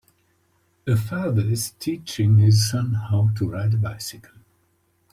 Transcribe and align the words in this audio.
A 0.87 0.95
father 0.95 1.43
is 1.43 1.69
teaching 1.77 2.39
his 2.39 2.67
son 2.71 2.95
how 2.95 3.29
to 3.37 3.51
ride 3.51 3.75
a 3.75 3.77
bicycle. 3.77 4.39